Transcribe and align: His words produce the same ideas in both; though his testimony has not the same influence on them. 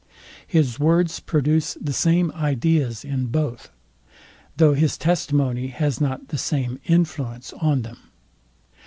His 0.47 0.79
words 0.79 1.19
produce 1.19 1.75
the 1.75 1.93
same 1.93 2.31
ideas 2.31 3.05
in 3.05 3.27
both; 3.27 3.69
though 4.57 4.73
his 4.73 4.97
testimony 4.97 5.67
has 5.67 6.01
not 6.01 6.29
the 6.29 6.39
same 6.39 6.79
influence 6.87 7.53
on 7.61 7.83
them. 7.83 7.97